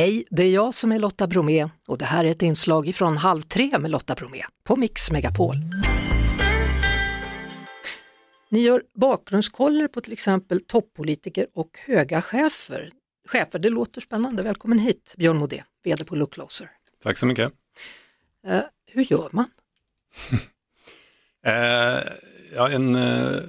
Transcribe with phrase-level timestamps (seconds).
[0.00, 3.16] Hej, det är jag som är Lotta Bromé och det här är ett inslag ifrån
[3.16, 5.54] Halv tre med Lotta Bromé på Mix Megapol.
[8.50, 12.90] Ni gör bakgrundskoller på till exempel toppolitiker och höga chefer.
[13.28, 14.42] Chefer, det låter spännande.
[14.42, 16.70] Välkommen hit Björn Modé, VD på Look Closer.
[17.02, 17.52] Tack så mycket.
[18.46, 19.48] Eh, hur gör man?
[21.46, 22.12] eh,
[22.54, 23.40] ja, en eh,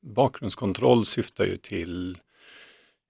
[0.00, 2.18] bakgrundskontroll syftar ju till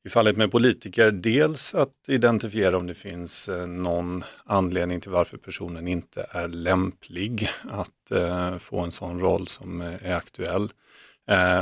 [0.04, 5.36] i fallet med politiker, dels att identifiera om det finns eh, någon anledning till varför
[5.36, 10.72] personen inte är lämplig att eh, få en sån roll som eh, är aktuell.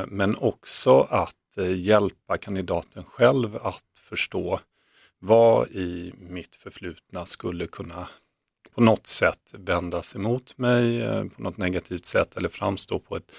[0.07, 1.37] Men också att
[1.77, 4.61] hjälpa kandidaten själv att förstå
[5.19, 8.09] vad i mitt förflutna skulle kunna
[8.75, 11.03] på något sätt vändas emot mig
[11.37, 13.33] på något negativt sätt eller framstå på ett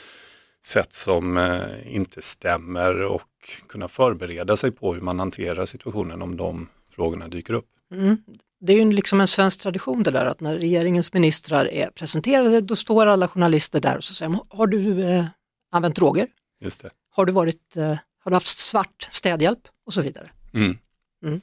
[0.63, 3.21] sätt som eh, inte stämmer och
[3.67, 7.67] kunna förbereda sig på hur man hanterar situationen om de frågorna dyker upp.
[7.93, 8.17] Mm.
[8.59, 12.61] Det är ju liksom en svensk tradition det där att när regeringens ministrar är presenterade
[12.61, 15.25] då står alla journalister där och så säger de, har du eh,
[15.71, 16.27] använt droger?
[16.59, 16.89] Just det.
[17.09, 19.59] Har du, varit, eh, har du haft svart städhjälp?
[19.85, 20.29] Och så vidare.
[20.53, 20.77] Mm.
[21.25, 21.41] Mm.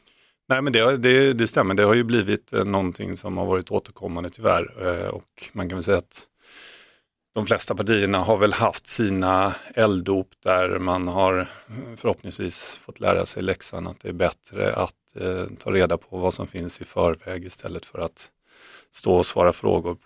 [0.49, 3.71] Nej men det, det, det, stämmer, det har ju blivit eh, någonting som har varit
[3.71, 6.27] återkommande tyvärr eh, och man kan väl säga att
[7.39, 11.49] de flesta partierna har väl haft sina elddop där man har
[11.97, 16.35] förhoppningsvis fått lära sig läxan att det är bättre att eh, ta reda på vad
[16.35, 18.31] som finns i förväg istället för att
[18.91, 19.97] stå och svara, frågor,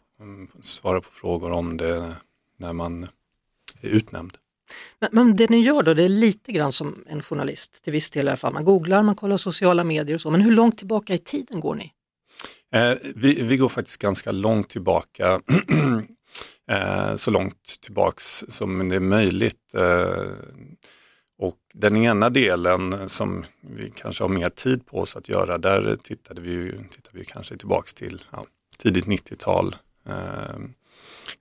[0.61, 2.14] svara på frågor om det
[2.56, 3.02] när man
[3.80, 4.39] är utnämnd.
[4.98, 8.11] Men, men, det ni gör då, det är lite grann som en journalist, till viss
[8.11, 8.52] del i alla fall.
[8.52, 11.74] Man googlar, man kollar sociala medier och så, men hur långt tillbaka i tiden går
[11.74, 11.92] ni?
[12.74, 15.41] Eh, vi, vi, går faktiskt ganska långt tillbaka.
[16.72, 19.74] eh, så långt tillbaks som det är möjligt.
[19.74, 20.32] Eh,
[21.38, 25.96] och den ena delen som vi kanske har mer tid på oss att göra, där
[26.02, 28.44] tittade vi, tittade vi kanske tillbaks till ja,
[28.78, 29.76] tidigt 90-tal.
[30.08, 30.58] Eh,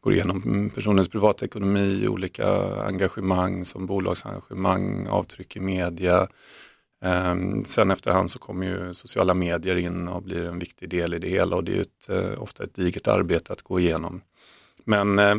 [0.01, 2.47] går igenom personens privatekonomi, olika
[2.83, 6.27] engagemang som bolagsengagemang, avtryck i media.
[7.03, 11.19] Eh, sen efterhand så kommer ju sociala medier in och blir en viktig del i
[11.19, 14.21] det hela och det är ett, eh, ofta ett digert arbete att gå igenom.
[14.85, 15.35] Men eh,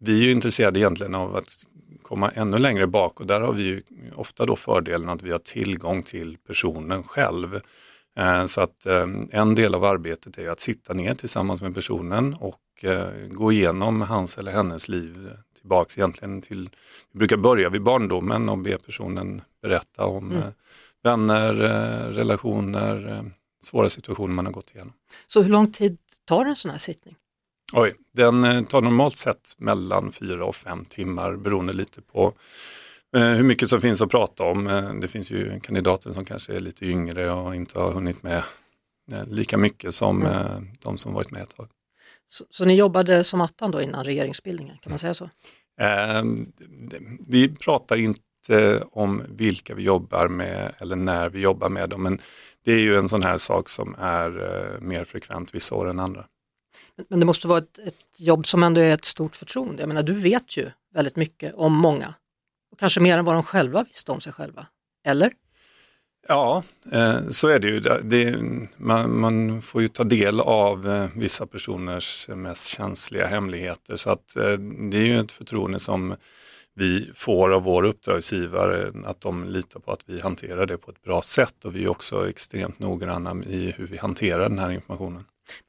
[0.00, 1.64] vi är ju intresserade egentligen av att
[2.02, 3.82] komma ännu längre bak och där har vi ju
[4.14, 7.60] ofta då fördelen att vi har tillgång till personen själv.
[8.16, 12.34] Eh, så att eh, en del av arbetet är att sitta ner tillsammans med personen
[12.34, 16.70] och eh, gå igenom hans eller hennes liv tillbaks egentligen till,
[17.12, 20.52] vi brukar börja vid barndomen och be personen berätta om mm.
[21.02, 21.52] vänner,
[22.12, 23.24] relationer,
[23.62, 24.92] svåra situationer man har gått igenom.
[25.26, 27.16] Så hur lång tid tar en sån här sittning?
[27.72, 32.32] Oj, den eh, tar normalt sett mellan fyra och fem timmar beroende lite på
[33.16, 34.66] eh, hur mycket som finns att prata om.
[34.66, 38.42] Eh, det finns ju kandidater som kanske är lite yngre och inte har hunnit med
[39.26, 40.68] lika mycket som mm.
[40.82, 41.68] de som varit med ett tag.
[42.28, 45.30] Så, så, ni jobbade som attan då innan regeringsbildningen, kan man säga så?
[47.28, 52.20] Vi pratar inte om vilka vi jobbar med eller när vi jobbar med dem, men
[52.64, 54.30] det är ju en sån här sak som är
[54.80, 56.24] mer frekvent vissa år än andra.
[57.08, 59.82] Men det måste vara ett, ett, jobb som ändå är ett stort förtroende.
[59.82, 62.14] Jag menar, du vet ju väldigt mycket om många.
[62.72, 64.66] Och kanske mer än vad de själva visste om sig själva.
[65.06, 65.32] Eller?
[66.28, 67.80] Ja, eh, så är det ju.
[67.80, 68.38] Det,
[68.76, 73.96] man, man, får ju ta del av eh, vissa personers mest känsliga hemligheter.
[73.96, 74.52] Så att eh,
[74.90, 76.16] det är ju ett förtroende som
[76.74, 81.02] vi får av vår uppdragsgivare, att de litar på att vi hanterar det på ett
[81.02, 81.64] bra sätt.
[81.64, 85.24] Och vi är också extremt noggranna i hur vi hanterar den här informationen.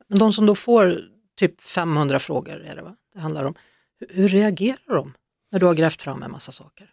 [0.07, 0.97] Men de som då får
[1.40, 2.96] typ 500 frågor är det va?
[3.14, 3.56] Det handlar om.
[4.00, 5.14] Hur, hur reagerar de
[5.52, 6.90] när du har grävt fram en massa saker?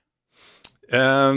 [0.89, 1.35] Eh,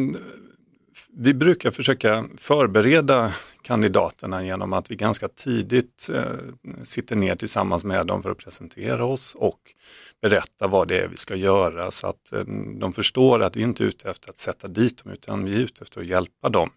[1.13, 6.23] vi brukar försöka förbereda kandidaterna genom att vi ganska tidigt eh,
[6.83, 9.59] sitter ner tillsammans med dem för att presentera oss och
[10.21, 12.43] berätta vad det är vi ska göra så att eh,
[12.79, 15.59] de förstår att vi inte är ute efter att sätta dit dem utan vi är
[15.59, 16.69] ute efter att hjälpa dem.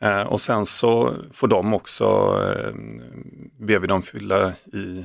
[0.00, 2.74] Eh, och sen så får de också, eh,
[3.58, 5.04] ber vi dem fylla i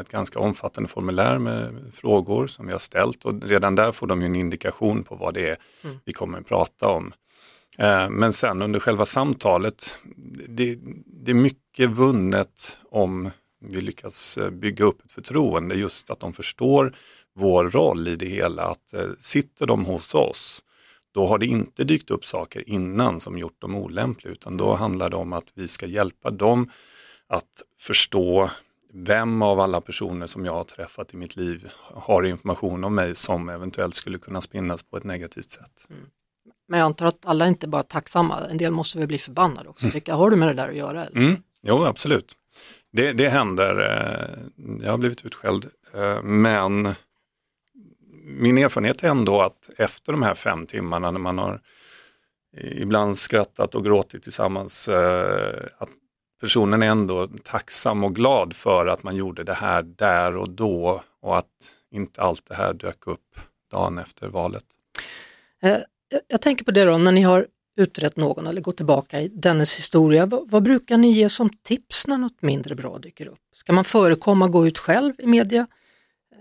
[0.00, 4.22] ett ganska omfattande formulär med frågor som vi har ställt och redan där får de
[4.22, 5.96] en indikation på vad det är mm.
[6.04, 7.12] vi kommer att prata om.
[7.78, 9.98] Eh, men sen under själva samtalet,
[10.48, 13.30] det, det är mycket vunnet om
[13.60, 16.96] vi lyckas eh, bygga upp ett förtroende, just att de förstår
[17.34, 18.62] vår roll i det hela.
[18.62, 20.62] Att sitter de hos oss,
[21.14, 25.10] då har det inte dykt upp saker innan som gjort dem olämpliga, utan då handlar
[25.10, 26.70] det om att vi ska hjälpa dem
[27.26, 28.50] att förstå
[28.96, 33.14] vem av alla personer som jag har träffat i mitt liv har information om mig
[33.14, 35.86] som eventuellt skulle kunna spinnas på ett negativt sätt.
[35.90, 36.02] Mm.
[36.68, 39.68] Men jag antar att alla inte bara är tacksamma, en del måste väl bli förbannade
[39.68, 39.90] också.
[39.90, 41.06] Tycka, har du med det där att göra?
[41.06, 41.16] Eller?
[41.20, 41.36] Mm.
[41.62, 42.36] Jo, absolut.
[42.92, 43.80] Det, det händer.
[43.80, 44.38] eh,
[44.84, 45.66] Jag har blivit utskälld.
[45.94, 46.94] eh, Men
[48.24, 51.60] min erfarenhet är ändå att efter de här fem timmarna när man har
[52.56, 55.88] ibland skrattat och gråtit tillsammans, eh, att
[56.40, 61.02] personen är ändå tacksam och glad för att man gjorde det här där och då
[61.20, 61.50] och att
[61.90, 63.36] inte allt det här dök upp
[63.70, 64.64] dagen efter valet.
[65.62, 65.76] Eh,
[66.28, 67.46] jag- tänker på det då, när ni har
[67.76, 72.06] utrett någon eller gått tillbaka i dennes historia, vad, vad brukar ni ge som tips
[72.06, 73.38] när något mindre bra dyker upp?
[73.56, 75.66] Ska man förekomma gå ut själv i media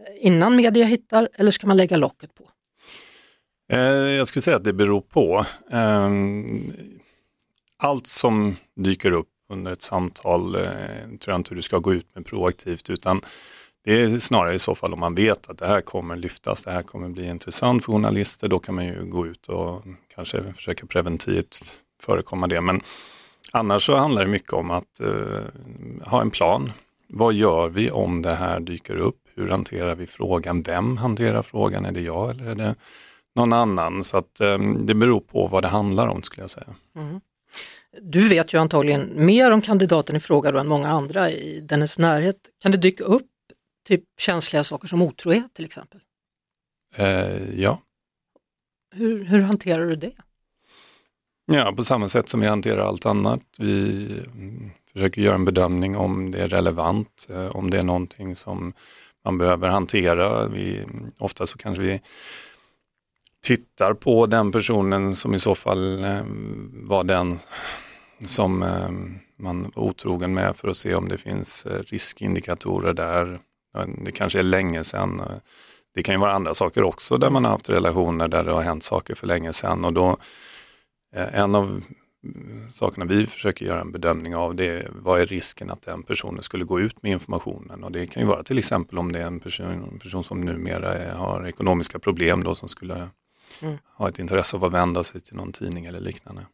[0.07, 2.49] eh, innan media hittar eller ska man lägga locket på?
[3.71, 5.45] Eh, Jag skulle säga att det beror på.
[5.71, 6.09] Eh,
[7.77, 10.61] Allt som dyker upp under ett samtal eh,
[11.19, 13.21] tror jag inte du ska gå ut med proaktivt utan
[13.85, 16.71] det är snarare i så fall om man vet att det här kommer lyftas, det
[16.71, 19.83] här kommer bli intressant för journalister, då kan man ju gå ut och
[20.15, 22.61] kanske försöka preventivt förekomma det.
[22.61, 22.81] Men
[23.51, 26.71] annars så handlar det mycket om att eh, ha en plan.
[27.07, 29.17] Vad gör vi om det här dyker upp?
[29.35, 30.61] Hur hanterar vi frågan?
[30.61, 31.85] Vem hanterar frågan?
[31.85, 32.75] Är det jag eller är det
[33.35, 34.03] någon annan?
[34.03, 36.75] Så att eh, det beror på vad det handlar om skulle jag säga.
[36.95, 37.21] Mm.
[38.01, 41.99] Du vet ju antagligen mer om kandidaten i fråga då än många andra i dennes
[41.99, 42.37] närhet.
[42.61, 43.27] Kan det dyka upp
[43.87, 45.99] typ känsliga saker som otrohet till exempel?
[46.95, 47.79] Eh, ja.
[48.95, 50.11] Hur, hur hanterar du det?
[51.45, 53.41] ja, på samma sätt som vi hanterar allt annat.
[53.57, 54.05] Vi
[54.35, 58.73] mm, försöker göra en bedömning om det är relevant, eh, om det är någonting som
[59.25, 60.47] man behöver hantera.
[60.47, 60.85] Vi,
[61.17, 62.01] ofta så kanske vi
[63.43, 66.21] tittar på den personen som i så fall eh,
[66.71, 67.39] var den
[68.25, 68.89] som eh,
[69.37, 73.39] man var otrogen med för att se om det finns eh, riskindikatorer där.
[74.05, 75.21] Det kanske är länge sedan.
[75.95, 78.61] Det kan ju vara andra saker också där man har haft relationer där det har
[78.61, 80.17] hänt saker för länge sedan och då
[81.15, 81.83] eh, en av
[82.23, 86.03] mm, sakerna vi försöker göra en bedömning av det är vad är risken att den
[86.03, 89.19] personen skulle gå ut med informationen och det kan ju vara till exempel om det
[89.19, 93.09] är en person, en person som numera är, har ekonomiska problem då som skulle
[93.61, 93.77] Mm.
[93.97, 96.45] ha ett intresse av att vända sig till någon tidning eller liknande.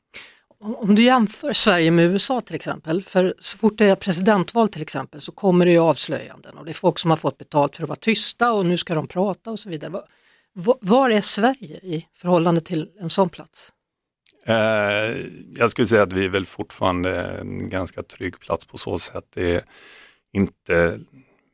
[0.62, 4.82] Om du jämför Sverige med USA till exempel, för så fort det är presidentval till
[4.82, 7.84] exempel så kommer det ju avslöjanden och det är folk som har fått betalt för
[7.84, 9.92] att vara tysta och nu ska de prata och så vidare.
[10.54, 13.74] Var, Var är Sverige i förhållande till en sån plats?
[14.46, 14.56] Eh,
[15.54, 19.26] jag skulle säga att vi är väl fortfarande en ganska trygg plats på så sätt.
[19.30, 19.64] Det är
[20.34, 21.00] inte,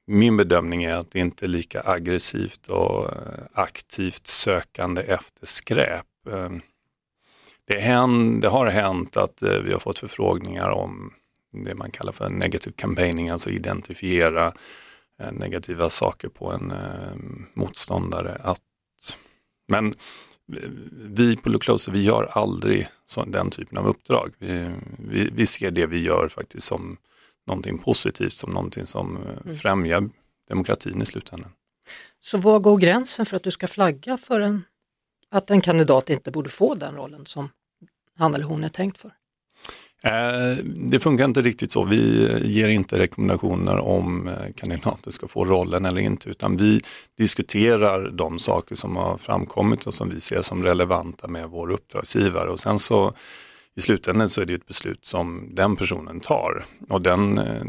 [0.08, 6.06] min bedömning är att det inte är lika aggressivt och eh, aktivt sökande efter skräp.
[6.30, 6.50] Eh,
[7.68, 11.14] det, hän, det har hänt att eh, vi har fått förfrågningar om
[11.52, 14.54] det man kallar för negativ campaigning, alltså identifiera
[15.22, 17.16] eh, negativa saker på en eh,
[17.54, 18.42] motståndare.
[18.44, 18.62] Att,
[19.68, 19.96] men
[20.92, 24.34] vi på Look Closer, vi gör aldrig så, den typen av uppdrag.
[24.38, 26.98] Vi, vi, vi ser det vi gör faktiskt som
[27.48, 30.10] någonting positivt, som någonting som eh, främjar
[30.48, 31.52] demokratin i slutändan.
[32.20, 34.64] Så var går gränsen för att du ska flagga för en,
[35.36, 37.50] att en kandidat inte borde få den rollen som
[38.18, 39.12] han eller hon är tänkt för?
[40.04, 41.84] Eh, det funkar inte riktigt så.
[41.86, 46.82] Vi ger inte rekommendationer om eh, kandidater ska få rollen eller inte, utan vi
[47.18, 52.50] diskuterar de saker som har framkommit och som vi ser som relevanta med vår uppdragsgivare.
[52.50, 53.14] Och sen så
[53.76, 56.66] i slutändan så är det ett beslut som den personen tar.
[56.90, 57.66] Och den, eh,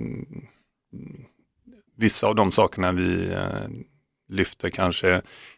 [1.96, 3.36] vissa av de sakerna vi
[4.28, 5.08] lyfter kanske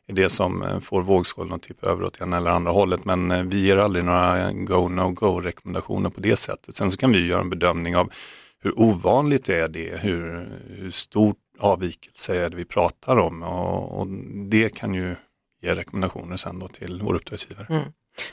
[0.06, 3.04] är det som eh, får vågskålen att tippa över åt ena eller andra hållet.
[3.04, 6.74] Men eh, vi ger aldrig några go, no go rekommendationer på det sättet.
[6.74, 8.12] Sen så kan vi göra en bedömning av
[8.60, 14.06] hur ovanligt är det, hur, hur stor avvikelse är det vi pratar om och, och
[14.50, 15.16] det kan ju
[15.62, 17.66] ge rekommendationer sen då till vår uppdragsgivare.
[17.70, 17.82] Mm.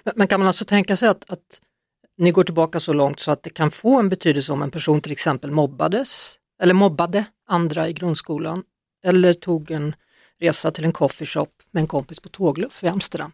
[0.03, 1.61] Men- Men kan man alltså tänka sig att, att
[2.17, 5.01] ni går tillbaka så långt så att det kan få en betydelse om en person
[5.01, 8.63] till exempel mobbades eller mobbade andra i grundskolan
[9.05, 9.95] eller tog en
[10.39, 13.31] resa till en coffeeshop med en kompis på tågluff i Amsterdam?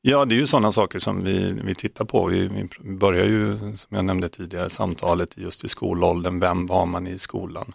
[0.00, 2.26] Ja, det är ju sådana saker som vi, vi tittar på.
[2.26, 6.40] Vi, vi börjar ju, som jag nämnde tidigare, samtalet just i skolåldern.
[6.40, 7.74] Vem var man i skolan?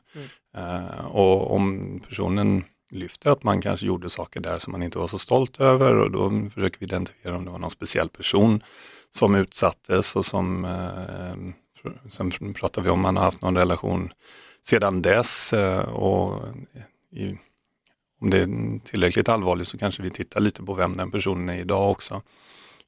[0.57, 5.07] Eh, och om personen lyfter att man kanske gjorde saker där som man inte var
[5.07, 8.63] så stolt över och då försöker vi identifiera om det var någon speciell person
[9.09, 11.53] som utsattes och som, eh,
[12.09, 14.13] sen pratar vi om man har haft någon relation
[14.62, 16.43] sedan dess eh, och
[17.12, 17.38] i,
[18.23, 21.57] om det är tillräckligt allvarligt så kanske vi tittar lite på vem den personen är
[21.57, 22.21] idag också.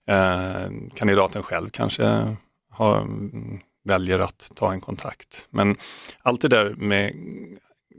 [0.08, 2.36] Eh, kandidaten själv kanske
[2.72, 5.48] har, mm, väljer att ta en kontakt.
[5.50, 5.76] Men
[6.22, 7.14] allt det där med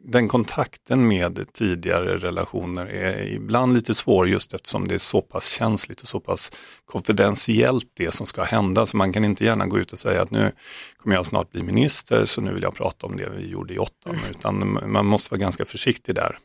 [0.08, 5.50] den kontakten med tidigare relationer är ibland lite svår just eftersom det är så pass
[5.58, 6.52] känsligt och så pass
[6.84, 8.86] konfidentiellt det som ska hända.
[8.86, 10.52] Så man kan inte gärna gå ut och säga att nu
[10.96, 13.78] kommer jag snart bli minister så nu vill jag prata om det vi gjorde i
[13.78, 14.10] åtta.
[14.10, 14.20] Mm.
[14.30, 16.38] Utan man måste vara ganska försiktig där.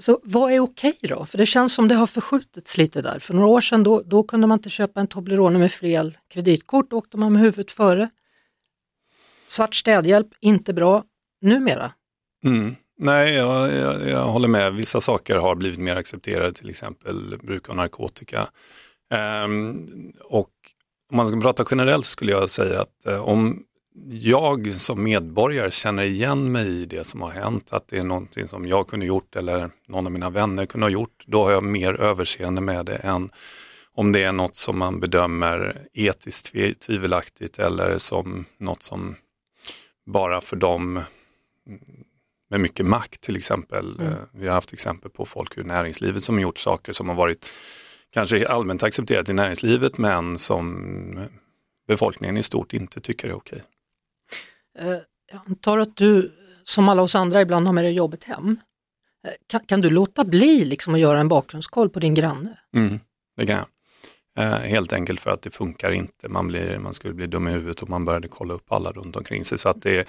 [0.00, 1.26] Så vad är okej då?
[1.26, 3.18] För det känns som det har förskjutits lite där.
[3.18, 6.90] För några år sedan då, då kunde man inte köpa en Toblerone med fel kreditkort,
[6.90, 8.10] då åkte man med huvudet före.
[9.46, 11.04] Svart städhjälp, inte bra.
[11.42, 11.92] Numera?
[12.44, 12.76] Mm.
[12.98, 14.74] Nej, jag, jag, jag, håller med.
[14.74, 18.48] Vissa saker har blivit mer accepterade, till exempel bruk av narkotika.
[19.14, 20.50] Ehm, och
[21.10, 23.62] om man ska prata generellt skulle jag säga att eh, om
[24.08, 28.48] jag som medborgare känner igen mig i det som har hänt, att det är någonting
[28.48, 31.62] som jag kunde gjort eller någon av mina vänner kunde ha gjort, då har jag
[31.62, 33.30] mer överseende med det än
[33.94, 36.52] om det är något som man bedömer etiskt
[36.86, 39.16] tvivelaktigt eller som något som
[40.06, 41.02] bara för dem
[42.50, 43.94] med mycket makt till exempel.
[44.00, 44.12] Mm.
[44.12, 47.16] Eh, vi har haft exempel på folk ur näringslivet som har gjort saker som har
[47.16, 47.46] varit
[48.12, 51.28] kanske allmänt accepterat i näringslivet men som
[51.88, 53.62] befolkningen i stort inte tycker är okej.
[54.78, 54.88] Eh,
[55.32, 56.32] jag antar att du
[56.64, 58.56] som alla oss andra ibland har med dig jobbet hem.
[59.26, 62.58] Eh, kan, kan du låta bli liksom att göra en bakgrundskoll på din granne?
[62.76, 63.00] Mm,
[63.36, 63.66] det kan jag.
[64.38, 66.28] Eh, helt enkelt för att det funkar inte.
[66.28, 69.16] Man, blir, man skulle bli dum i huvudet och man började kolla upp alla runt
[69.16, 69.58] omkring sig.
[69.58, 70.08] Så att det,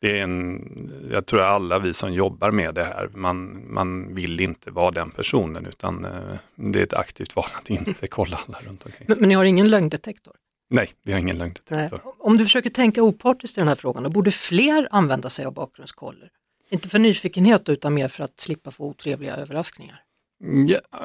[0.00, 4.40] det är en, jag tror alla vi som jobbar med det här, man, man vill
[4.40, 6.06] inte vara den personen utan
[6.54, 9.08] det är ett aktivt val att inte kolla alla runt omkring sig.
[9.08, 10.34] Men, men ni har ingen lögndetektor?
[10.70, 12.00] Nej, vi har ingen lögndetektor.
[12.04, 12.14] Nej.
[12.18, 15.52] Om du försöker tänka opartiskt i den här frågan, då borde fler använda sig av
[15.52, 16.30] bakgrundskoller?
[16.70, 20.02] Inte för nyfikenhet utan mer för att slippa få otrevliga överraskningar?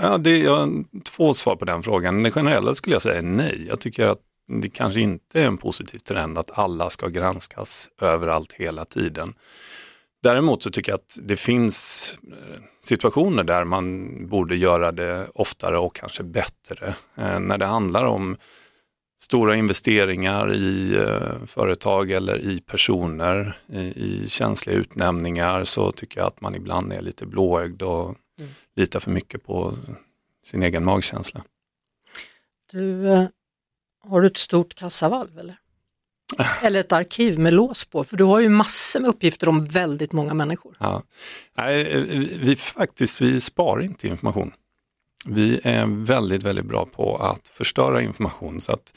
[0.02, 2.24] Ja, det är två svar på den frågan.
[2.24, 3.66] Det generella skulle jag säga nej.
[3.70, 8.54] Jag tycker att det kanske inte är en positiv trend att alla ska granskas överallt
[8.54, 9.34] hela tiden.
[10.24, 15.78] Däremot så tycker jag att det finns eh, situationer där man borde göra det oftare
[15.78, 16.88] och kanske bättre.
[17.18, 18.38] Eh, när det handlar om
[19.24, 23.58] stora investeringar i eh, företag eller i personer,
[23.96, 28.52] i, känsliga utnämningar så tycker jag att man ibland är lite blåögd och mm.
[28.76, 29.74] litar för mycket på
[30.46, 31.44] sin egen magkänsla.
[32.72, 33.26] Du, eh,
[34.04, 35.56] har du ett stort kassavalv eller?
[36.62, 40.12] Eller ett arkiv med lås på, för du har ju massor med uppgifter om väldigt
[40.12, 40.78] många människor.
[40.80, 41.04] Ja.
[41.58, 42.04] Nej,
[42.42, 44.52] vi, faktiskt, vi sparar inte information.
[45.26, 48.62] Vi är väldigt, väldigt bra på att förstöra information.
[48.62, 48.94] Så att,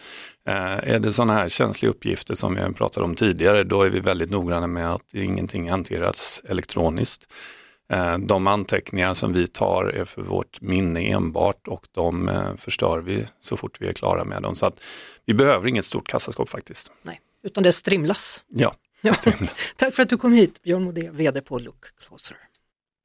[0.49, 4.01] eh, är det sådana här känsliga uppgifter som vi pratade om tidigare, då är vi
[4.01, 7.33] väldigt noggranna med att ingenting hanteras elektroniskt.
[7.89, 12.99] Eh, de anteckningar som vi tar är för vårt minne enbart och de eh, förstör
[12.99, 14.55] vi så fort vi är klara med dem.
[14.55, 14.81] Så att
[15.25, 16.91] vi behöver inget stort kassaskåp faktiskt.
[17.03, 18.45] Nej, utan det strimlas.
[18.49, 19.73] Ja, det strimlas.
[19.77, 22.37] Tack för att du kom hit, Björn Modé, VD på Look Closer.